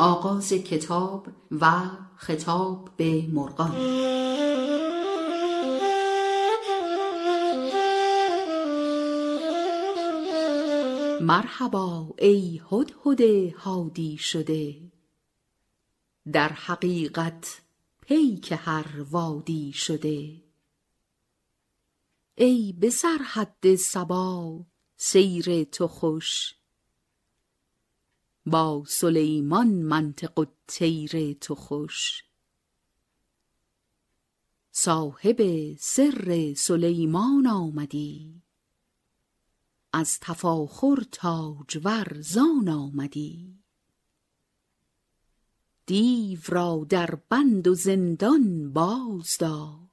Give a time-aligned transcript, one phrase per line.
[0.00, 1.80] آغاز کتاب و
[2.16, 3.76] خطاب به مرغان.
[11.20, 14.74] مرحبا ای هدهد هادی شده.
[16.32, 17.60] در حقیقت
[18.00, 20.42] پیک هر وادی شده.
[22.34, 24.60] ای به سرحد صبا
[24.96, 26.57] سیر تو خوش.
[28.50, 32.24] با سلیمان منطق الطیر تو خوش.
[34.72, 35.36] صاحب
[35.78, 38.42] سر سلیمان آمدی.
[39.92, 43.58] از تفاخر تاجور زان آمدی.
[45.86, 49.88] دیو را در بند و زندان بازدار.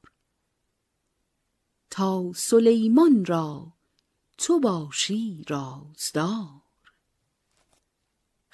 [1.89, 3.73] تا سلیمان را
[4.37, 6.64] تو باشی رازدار.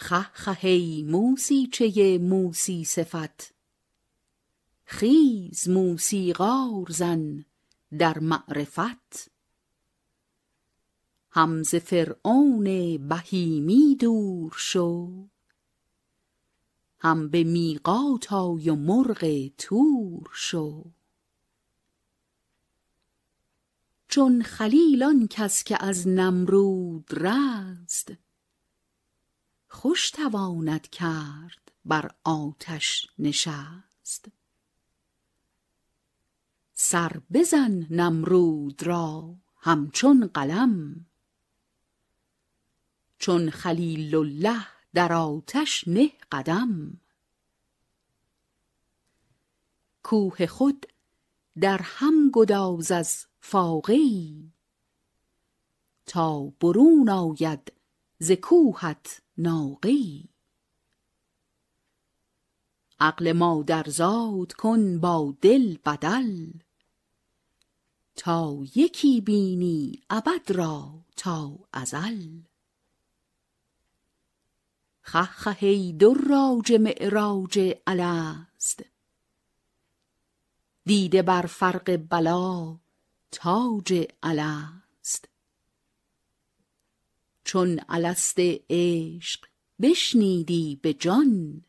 [0.02, 3.54] خه خه ای موسیچه موسی صفت.
[4.84, 7.46] خیز موسیقار زن
[7.98, 9.32] در معرفت.
[11.32, 12.64] هم ز فرعون
[13.08, 15.28] بهیمی دور شو
[17.00, 20.84] هم به میقات آی و مرغ طور شو.
[24.08, 28.12] چون خلیل آن کس که از نمرود رست
[29.74, 34.28] خوش تواند کرد بر آتش نشست.
[36.74, 41.06] سر بزن نمرود را همچون قلم
[43.18, 47.02] چون خلیل الله در آتش نه قدم.
[50.04, 50.86] کوه خود
[51.62, 54.00] در هم گداز از فاقه
[56.06, 57.81] تا برون آید
[58.24, 60.24] ز کوهت ناقه ای.
[63.00, 66.52] عقل مادرزاد کن با دل بدل.
[68.16, 72.40] تا یکی بینی ابد را تا ازل.
[75.02, 78.84] خه خه ای دراج معراج الست.
[80.86, 82.78] دیده بر فرق بلا
[83.32, 84.81] تاج الست.
[87.52, 88.36] چون الست
[88.70, 89.46] عشق
[89.82, 91.64] بشنیدی به جان.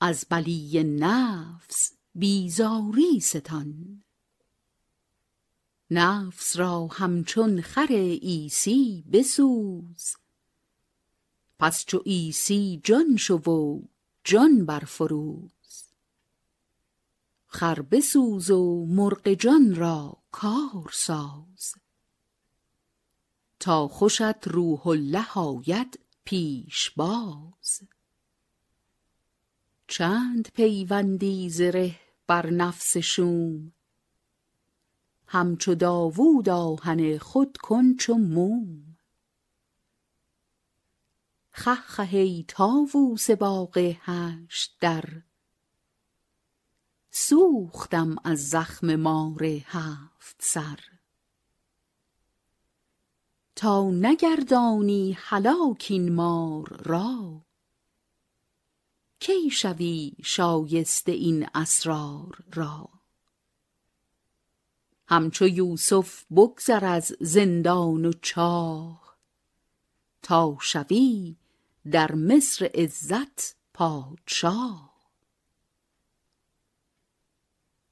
[0.00, 4.02] از بلی نفس بیزاری ستان.
[5.90, 7.88] نفس را همچون خر
[8.22, 10.16] عیسی بسوز.
[11.58, 13.82] پس چو عیسی جان شو و
[14.24, 15.84] جان برفروز.
[17.46, 21.81] خر بسوز و مرغ جان را کار ساز.
[23.62, 27.82] تا خوشت روح الله آید پیش باز.
[29.88, 31.94] چند پیوندی زره
[32.26, 33.72] بر نفس شوم
[35.26, 38.96] همچو داوود آهن خود کن چو موم.
[41.98, 45.04] ای طاووس باغ هشت در
[47.10, 50.91] سوختم از زخم مار هفت سر.
[53.56, 57.40] تا نگردانی هلاک این مار را.
[59.20, 62.88] کی شوی شایسته این اسرار را؟
[65.06, 69.16] همچو یوسف بگذر از زندان و چاه
[70.22, 71.36] تا شوی
[71.90, 74.92] در مصر عزت پادشاه.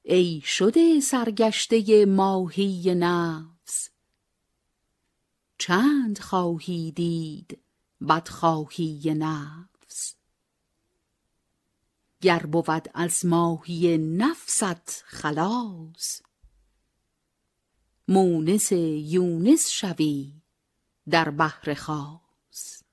[0.03, 3.50] ای شده سرگشته ماهی نفس
[5.61, 7.63] چند خواهی دید
[8.09, 10.15] بدخواهی نفس؟
[12.21, 16.21] گر بود از ماهی نفست خلاص
[18.07, 20.41] مونس یونس شوی
[21.09, 22.83] در بحر خاص.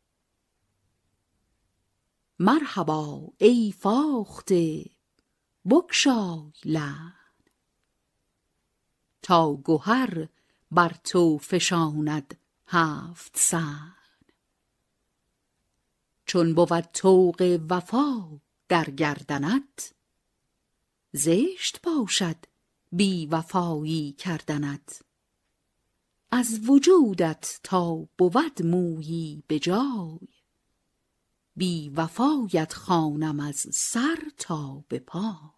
[2.38, 4.84] مرحبا ای فاخته
[5.70, 7.14] بگشای لحن
[9.22, 10.28] تا گهر
[10.70, 12.38] بر تو فشاند
[12.70, 13.94] هفت صحن
[16.26, 19.94] چون بود طوق وفا در گردنت
[21.12, 22.36] زشت باشد
[22.92, 25.02] بی وفایی کردنت.
[26.30, 30.28] از وجودت تا بود مویی به جای
[31.56, 35.57] بی وفایت خوانم از سر تا به پای.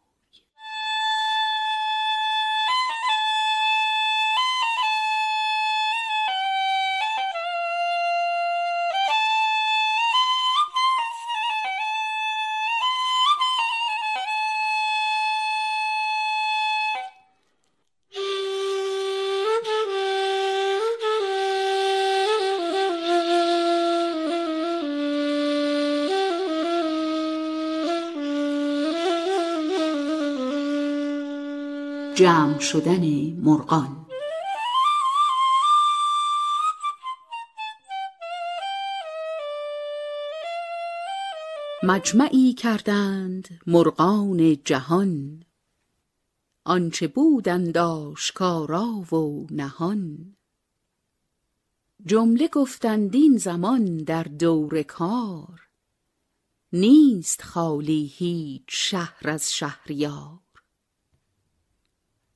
[32.20, 33.04] جمع شدن
[33.40, 34.06] مرغان.
[41.82, 45.44] مجمعی کردند مرغان جهان.
[46.64, 50.36] آنچه بودند آشکارا و نهان.
[52.06, 55.60] جمله گفتند این زمان در دور کار.
[56.72, 60.49] نیست خالی هیچ شهر از شهریار.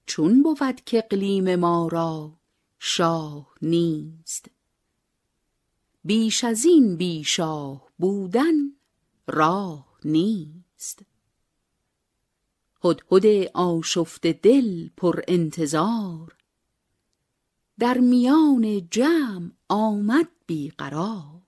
[0.07, 2.33] چون بود کاقلیم ما را
[2.79, 4.51] شاه نیست.
[6.05, 8.55] بیش ازین بی شاه بودن
[9.27, 11.03] راه نیست.
[12.85, 16.37] هدهد آشفته دل پر انتظار
[17.79, 21.43] در میان جمع آمد بی قرار.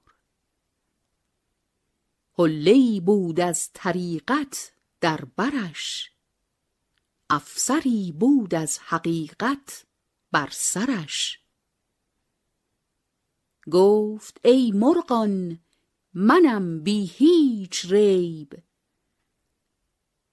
[2.39, 6.11] حله ای بود از طریقت در برش
[7.31, 9.87] افسری بود از حقیقت
[10.33, 11.41] بر سرش.
[13.71, 15.59] گفت ای مرغان
[16.15, 18.63] منم بی هیچ ریب.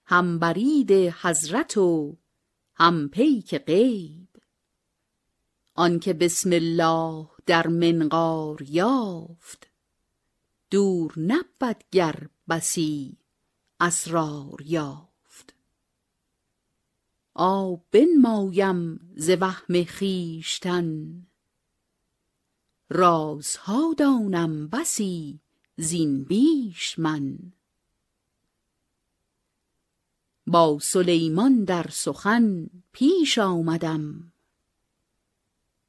[0.05, 2.17] هم برید حضرت و
[2.75, 4.27] هم پیک غیب.
[5.75, 9.67] آنکه بسم الله در منقار یافت
[10.69, 13.17] دور نبود گر بسی
[13.79, 15.12] اسرار یافت.
[17.35, 21.21] آب بنمایم ز وهم خویشتن.
[22.89, 25.39] رازها دانم بسی
[25.77, 27.37] زین بیش من.
[30.47, 34.33] با سلیمان در سخن پیش آمدم.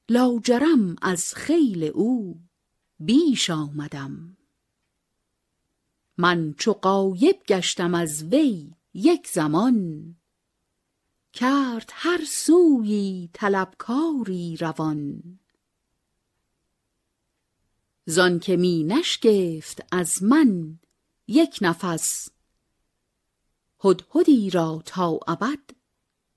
[0.08, 2.40] لاجرم از خیل او
[3.00, 4.36] بیش آمدم.
[6.18, 10.16] من چو غایب گشتم از وی یک زمان
[11.34, 15.22] کرد هر سویی طلبکاری روان.
[18.06, 20.78] زانکه می نشگفت از من
[21.28, 22.28] یک نفس
[23.84, 25.58] هدهدی را تا ابد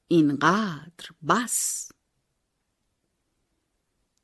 [0.08, 1.92] اینقدر بس.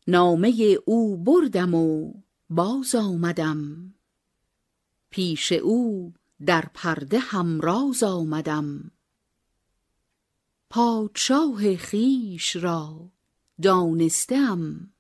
[0.07, 2.13] نامه او بردم و
[2.49, 3.93] باز آمدم.
[5.09, 6.13] پیش او
[6.45, 8.91] در پرده همراز آمدم.
[10.75, 13.09] پادشاه خویش را
[13.61, 14.93] دانسته ام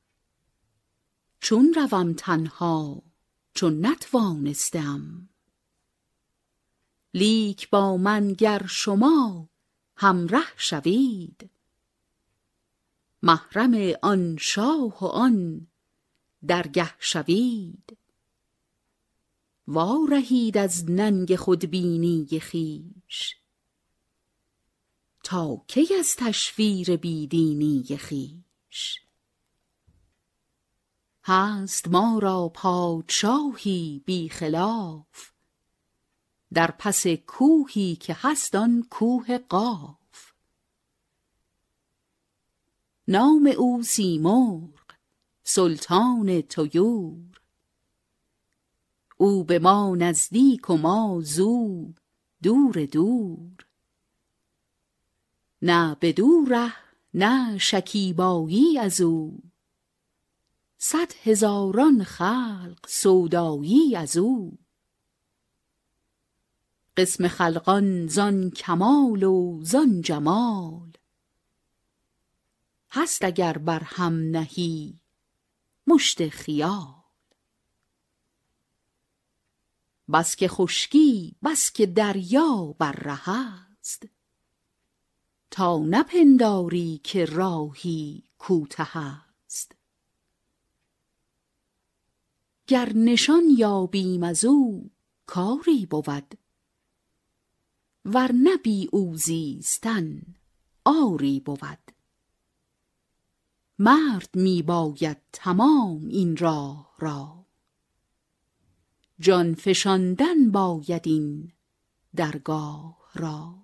[1.39, 3.03] چون روم تنها
[3.53, 5.29] چو نتوانسته ام
[7.13, 9.49] لیک با من گر شما
[9.97, 11.49] همره شوید.
[13.23, 15.67] محرم آن شاه و آن
[16.47, 17.97] درگه شوید.
[19.67, 23.42] وا رهید از ننگ خودبینی خویش.
[25.23, 28.99] تا کی از تشویر بی دینی خویش
[31.23, 35.33] هست ما را پادشاهی بی خلاف
[36.53, 40.33] در پس کوهی که هست آن کوه قاف.
[43.07, 44.79] نام او سیمرغ
[45.43, 47.41] سلطان طیور.
[49.17, 51.93] او به ما نزدیک و ما زو
[52.43, 53.65] دور دور.
[55.65, 56.73] نه بدو ره
[57.13, 59.31] نه شکیبایی ازو
[60.77, 64.51] صد هزاران خلق سودایی ازو
[66.97, 70.91] قسم خلقان زان کمال و زان جمال.
[72.91, 74.99] هست اگر بر هم نهی
[75.87, 76.93] مشت خیال.
[80.13, 84.07] بس که خشکی بس که دریا بر ره است.
[85.55, 89.75] تا نپنداری که راهی کوته است.
[92.67, 94.91] گر نشان یابیم از او
[95.25, 96.37] کاری بود.
[98.05, 100.21] ور نبی او زیستن
[100.85, 101.91] آری بود.
[103.79, 107.45] مرد می باید تمام این راه را.
[109.19, 111.51] جان فشاندن باید این
[112.15, 113.62] درگاه را.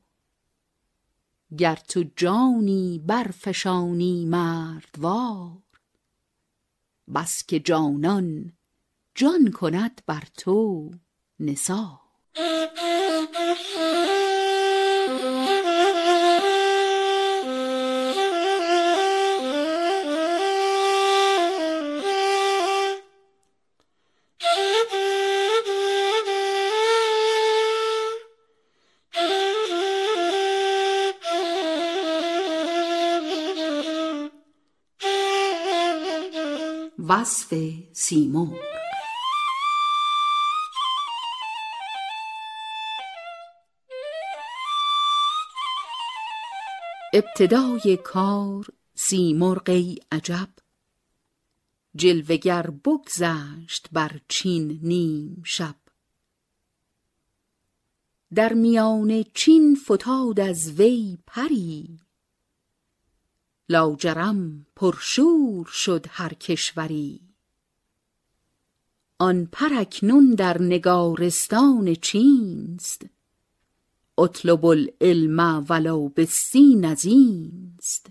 [1.57, 5.57] گر تو جانی برفشانی مردوار.
[7.15, 8.53] بس که جانان
[9.15, 10.91] جان کند بر تو
[11.39, 11.99] نثار.
[37.09, 37.53] وصف
[37.93, 38.53] سیمرغ.
[47.13, 50.49] ابتدای کار سیمرغ ای عجب.
[51.95, 55.75] جلوه گر بگذشت بر چین نیم شب.
[58.35, 61.99] در میان چین فتاد از وی پری
[63.69, 67.21] لاجرم پرشور شد هر کشوری.
[69.19, 73.05] آن پر اکنون در نگارستان چینست.
[74.17, 78.09] اطلب العلم ولو بالسین ازینست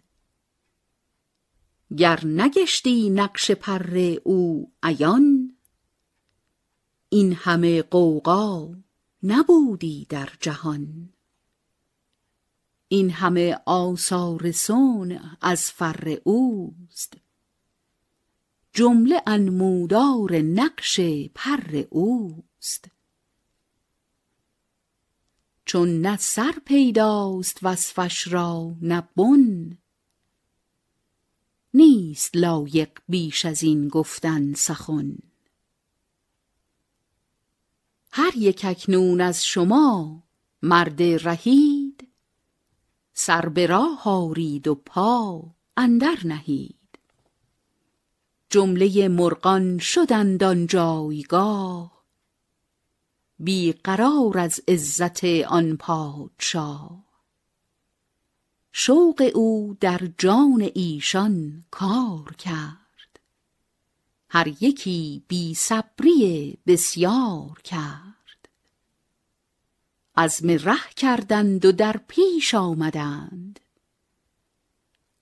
[1.97, 5.57] گر نگشتی نقش پر او عیان
[7.09, 8.75] این همه غوغا
[9.23, 11.09] نبودی در جهان.
[12.89, 17.17] این همه آثار صنع از فر اوست.
[18.73, 21.01] جمله انمودار نقش
[21.35, 22.89] پر اوست.
[25.65, 29.79] چون نه سر پیداست وصفش را نه بن.
[31.75, 35.19] نیست لایق بیش ازین گفتن سخن.
[38.13, 40.23] هر یک اکنون از شما
[40.63, 41.78] مرد رهید
[43.21, 45.45] سر به راه آرید و پا
[45.77, 46.99] اندر نهید.
[48.51, 52.05] جمله مرغان شدند آن جایگاه
[53.39, 57.05] بی قرار از عزت آن پادشاه.
[58.73, 63.21] شوق او در جان ایشان کار کرد
[64.29, 68.08] هر یکی بی صبری بسیار کرد.
[70.19, 73.61] عزم ره کردند و در پیش آمدند.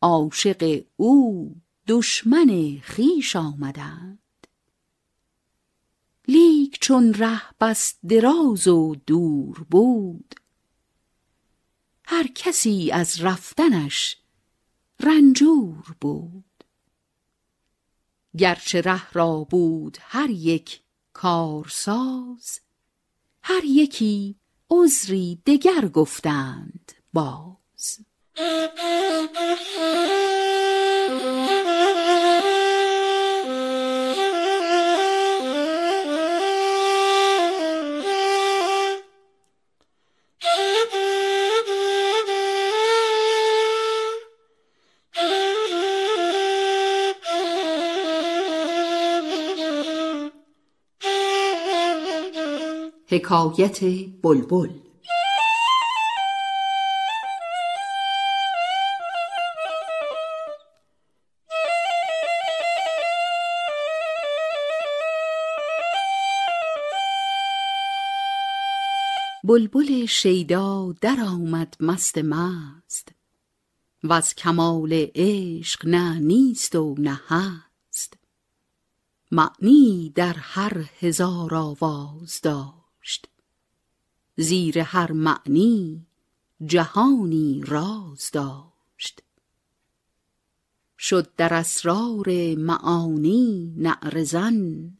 [0.02, 1.54] عاشق او
[1.88, 4.46] دشمن خویش آمدند.
[6.28, 10.34] لیک چون ره بس دراز و دور بود
[12.04, 14.16] هر کسی از رفتنش
[15.00, 16.64] رنجور بود.
[18.38, 20.80] گرچه ره را بود هر یک
[21.12, 22.60] کارساز
[23.42, 24.36] هر یکی
[24.70, 27.99] عذری دگر گفتند باز.
[53.08, 53.84] حکایت
[54.22, 54.70] بلبل.
[69.44, 73.08] بلبل شیدا درآمد مست مست.
[74.04, 78.16] وز کمال عشق نه نیست و نه هست.
[79.30, 82.40] معنیی در هر هزار آواز
[83.06, 83.28] داشت.
[84.36, 86.06] زیر هر معنی
[86.64, 89.22] جهانی راز داشت.
[90.98, 94.92] شد در اسرار معانی نعره زن.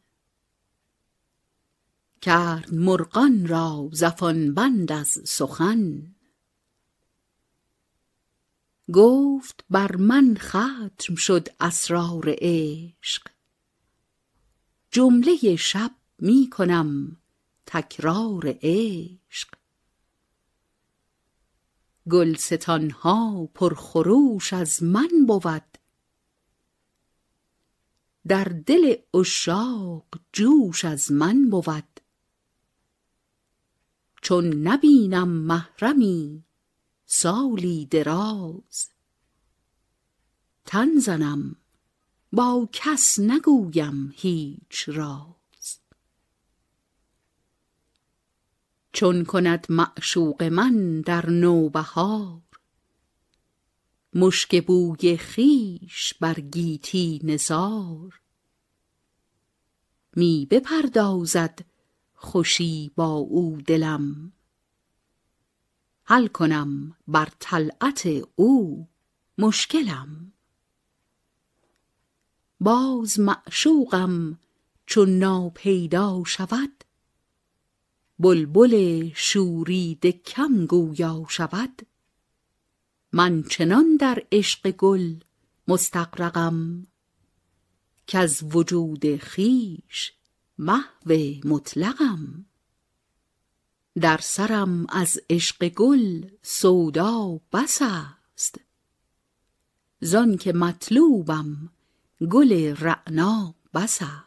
[2.21, 6.15] کرد مرغان را زفان بند از سخن.
[8.93, 13.27] گفت بر من ختم شد اسرار عشق.
[14.91, 17.17] جمله شب می کنم
[17.67, 19.49] تکرار عشق.
[22.09, 25.77] گلستان ها پر خروش از من بود.
[28.27, 31.99] در دل اشاق جوش از من بود.
[34.21, 36.43] چون نبینم محرمی
[37.05, 38.89] سالی دراز.
[40.65, 41.55] تن زنم
[42.31, 45.36] با کس نگویم هیچ راز.
[48.97, 52.41] چون کند معشوق من در نوبهار.
[54.13, 58.21] مشک بوی خویش بر گیتی نثار
[60.15, 61.59] می بپردازد
[62.15, 64.31] خوشی با او دلم.
[66.03, 68.87] حل کنم بر طلعت او
[69.37, 70.33] مشکلم.
[72.59, 74.39] باز معشوقم
[74.85, 76.76] چون ناپیدا شود
[78.19, 81.81] بلبل شوریده کم گویا شود.
[83.13, 85.15] من چنان در عشق گل
[85.67, 86.87] مستغرقم
[88.07, 90.13] کز وجود خویش
[90.57, 91.13] محو
[91.45, 92.45] مطلقم.
[94.01, 98.61] در سرم از عشق گل سودا بس است.
[100.01, 101.69] زانکه مطلوبم
[102.31, 104.26] گل رعنا بس است.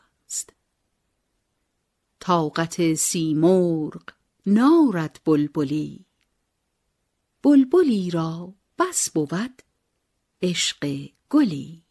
[2.20, 4.02] طاقت سیمرغ
[4.46, 6.04] نارد بلبلی.
[7.42, 9.62] بلبلی را بس بود
[10.42, 11.82] عشق گلی.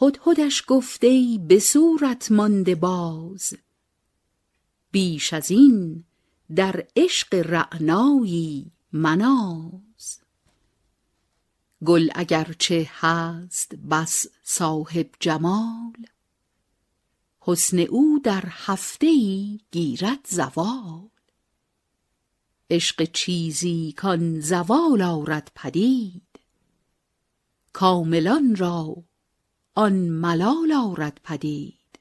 [0.00, 3.54] هدهدش گفت ای به صورت مانده باز
[4.90, 6.04] بیش از این
[6.54, 9.85] در عشق رعنایی مناز.
[11.84, 16.06] گل اگرچه هست بس صاحب جمال.
[17.40, 21.08] حسن او در هفته ای گیرد زوال.
[22.70, 26.38] عشق چیزی کان زوال آرد پدید.
[27.72, 28.96] کاملان را
[29.74, 31.98] آن ملال آرد پدید.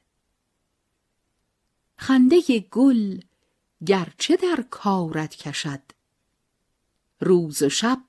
[1.98, 3.20] خنده گل
[3.85, 5.81] گرچه در کارت کشد
[7.20, 8.04] روز و شب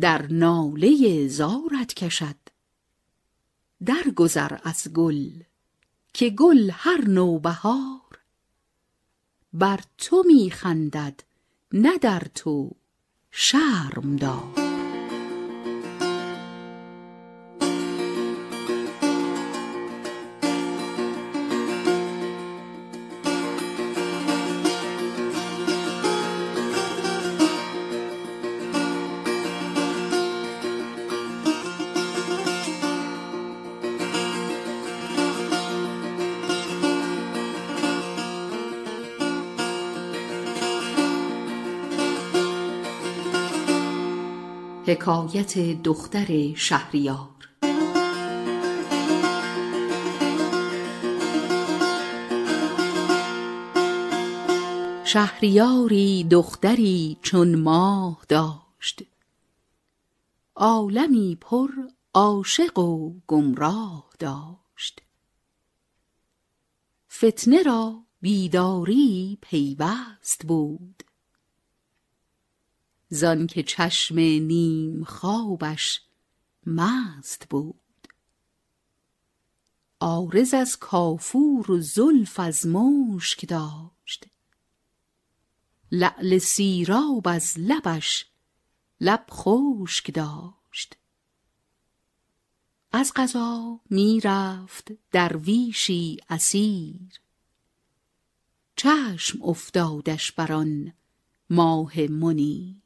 [0.00, 2.36] در ناله زارت کشد.
[3.86, 5.30] درگذر از گل
[6.12, 8.18] که گل هر نوبهار.
[9.52, 11.20] بر تو می خندد
[11.72, 12.70] نه در تو
[13.30, 14.63] شرم دار.
[45.04, 47.48] حکایت دختر شهریار.
[55.04, 59.02] شهریاری دختری چون ماه داشت.
[60.56, 61.68] عالمی پر
[62.14, 65.02] عاشق و گمراه داشت.
[67.12, 71.02] فتنه را بیداری پیوست بود.
[73.14, 76.00] زانکه چشم نیم خوابش
[76.66, 78.08] مست بود.
[80.00, 84.26] عارض از کافور و زلف از مشک داشت.
[85.92, 88.26] لعل سیراب از لبش
[89.00, 90.96] لب خشک داشت.
[92.92, 97.20] از قضا می رفت درویشی اسیر.
[98.76, 100.92] چشم افتادش بر آن
[101.50, 102.83] ماه منیر.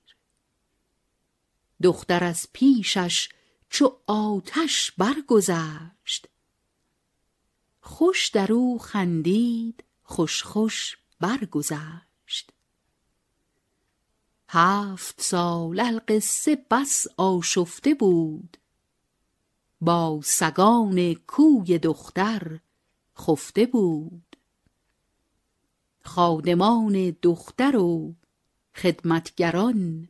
[1.83, 3.29] دختر از پیشش
[3.71, 6.29] چو آتش برگذشت.
[7.81, 12.53] خوش در او خندید خوش خوش برگذشت.
[14.49, 18.57] هفت سال القصه بس آشفته بود.
[19.81, 22.61] با سگان کوی دختر
[23.19, 24.37] خفته بود.
[26.05, 28.15] خادمان دختر و
[28.75, 30.09] خدمتگران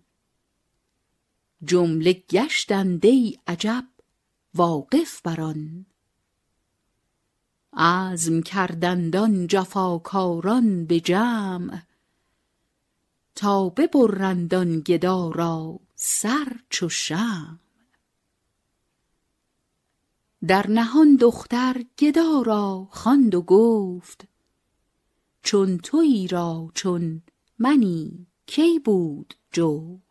[1.65, 3.85] جمله گشتند ای عجب
[4.55, 5.87] واقف بر آن.
[7.73, 11.83] عزم کردند آن جفاکاران به جمع
[13.35, 17.59] تا ببرند آن گدا را سر چو شمع.
[20.47, 24.29] در نهان دختر گدا را خواند و گفت
[25.43, 27.23] چون تویی را چون
[27.59, 30.08] منی کی بود جفت؟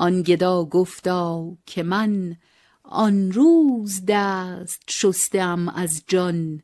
[0.00, 2.36] آن گدا گفتا که من
[2.82, 6.62] آن روز دست شستم از جان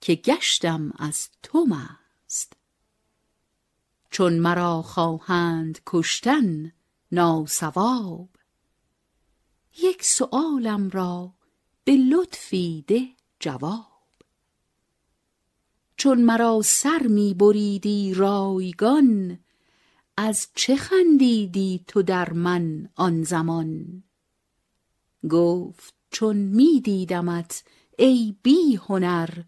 [0.00, 2.52] که گشتم از تو مست
[4.10, 6.72] چون مرا خواهند کشتن
[7.12, 8.28] ناصواب
[9.82, 11.34] یک سؤالم را
[11.84, 13.08] به لطفی ده
[13.40, 14.02] جواب.
[15.96, 19.38] چون مرا سر می بریدی رایگان
[20.16, 24.02] از چه خندیدی تو در من آن زمان؟
[25.30, 27.64] گفت چون می دیدمت
[27.98, 29.42] ای بی هنر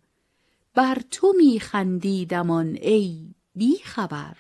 [0.75, 4.37] بر تو می خندیدم آن ای بی خبر.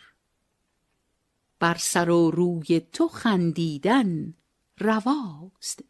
[1.58, 4.34] بر سر و روی تو خندیدن
[4.78, 5.84] رواست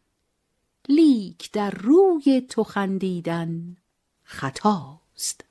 [0.89, 3.77] لیک در روی تو خندیدن
[4.23, 5.48] خطاست.